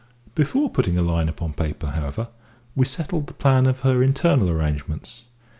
Before 0.33 0.67
putting 0.71 0.97
a 0.97 1.03
line 1.03 1.29
upon 1.29 1.53
paper, 1.53 1.91
however, 1.91 2.29
we 2.75 2.85
settled 2.87 3.27
the 3.27 3.35
plan 3.35 3.67
of 3.67 3.81
her 3.81 4.01
internal 4.01 4.49
arrangements. 4.49 5.25